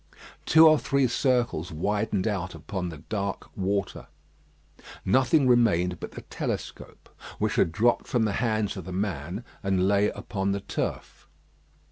[0.47, 4.07] Two or three circles widened out upon the dark water.
[5.05, 9.87] Nothing remained but the telescope, which had dropped from the hands of the man, and
[9.87, 11.29] lay upon the turf.